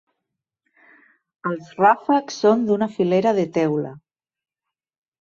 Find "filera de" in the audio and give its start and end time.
2.97-3.49